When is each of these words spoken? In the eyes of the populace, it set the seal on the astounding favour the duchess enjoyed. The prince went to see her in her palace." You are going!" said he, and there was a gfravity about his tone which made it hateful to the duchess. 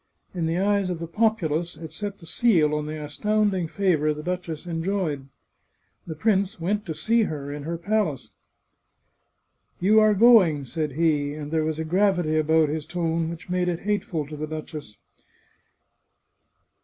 In 0.33 0.47
the 0.47 0.57
eyes 0.57 0.89
of 0.89 0.97
the 0.97 1.05
populace, 1.05 1.77
it 1.77 1.91
set 1.91 2.17
the 2.17 2.25
seal 2.25 2.73
on 2.73 2.87
the 2.87 2.99
astounding 2.99 3.67
favour 3.67 4.15
the 4.15 4.23
duchess 4.23 4.65
enjoyed. 4.65 5.27
The 6.07 6.15
prince 6.15 6.59
went 6.59 6.87
to 6.87 6.95
see 6.95 7.21
her 7.25 7.53
in 7.53 7.61
her 7.65 7.77
palace." 7.77 8.31
You 9.79 9.99
are 9.99 10.15
going!" 10.15 10.65
said 10.65 10.93
he, 10.93 11.35
and 11.35 11.51
there 11.51 11.63
was 11.63 11.77
a 11.77 11.85
gfravity 11.85 12.39
about 12.39 12.67
his 12.69 12.87
tone 12.87 13.29
which 13.29 13.47
made 13.51 13.69
it 13.69 13.81
hateful 13.81 14.25
to 14.25 14.35
the 14.35 14.47
duchess. 14.47 14.97